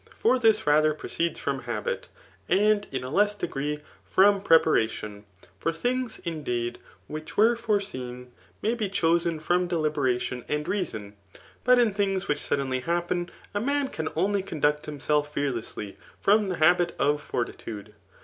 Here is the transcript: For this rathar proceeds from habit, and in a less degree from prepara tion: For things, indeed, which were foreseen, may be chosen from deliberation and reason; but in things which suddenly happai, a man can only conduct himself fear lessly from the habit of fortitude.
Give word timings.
For 0.17 0.39
this 0.39 0.61
rathar 0.63 0.97
proceeds 0.97 1.39
from 1.39 1.59
habit, 1.59 2.07
and 2.49 2.87
in 2.91 3.03
a 3.03 3.11
less 3.11 3.35
degree 3.35 3.81
from 4.03 4.41
prepara 4.41 4.89
tion: 4.89 5.25
For 5.59 5.71
things, 5.71 6.19
indeed, 6.25 6.79
which 7.05 7.37
were 7.37 7.55
foreseen, 7.55 8.31
may 8.63 8.73
be 8.73 8.89
chosen 8.89 9.39
from 9.39 9.67
deliberation 9.67 10.43
and 10.49 10.67
reason; 10.67 11.13
but 11.63 11.77
in 11.77 11.93
things 11.93 12.27
which 12.27 12.41
suddenly 12.41 12.81
happai, 12.81 13.29
a 13.53 13.61
man 13.61 13.89
can 13.89 14.09
only 14.15 14.41
conduct 14.41 14.87
himself 14.87 15.31
fear 15.31 15.51
lessly 15.51 15.97
from 16.19 16.49
the 16.49 16.55
habit 16.55 16.95
of 16.97 17.21
fortitude. 17.21 17.93